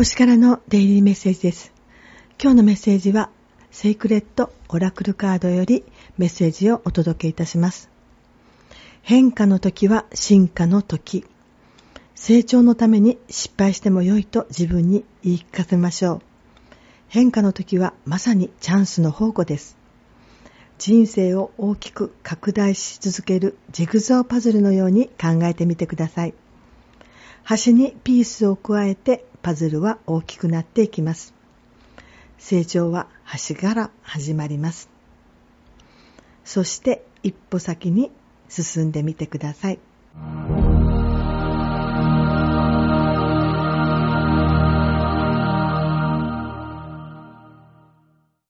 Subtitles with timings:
[0.00, 1.74] 星からのデイリーメッセージです。
[2.42, 3.28] 今日のメッセージは、
[3.70, 5.84] セイクレットオラクルカードより
[6.16, 7.90] メッセージをお届けいたします。
[9.02, 11.26] 変化の時は進化の時。
[12.14, 16.20] 成長のために失敗しても良いと自分に言い聞かせましょう。
[17.08, 19.76] 変化の時はまさにチャンスの宝庫です。
[20.78, 26.32] 人生を大きく拡大し続けるジグゾーパズルのように考えてみてください。
[27.42, 31.34] 端にピースを加えてパズルは大きくなっていきます。
[32.38, 34.88] 成長は端から始まります。
[36.44, 38.10] そして一歩先に
[38.48, 39.78] 進んでみてください。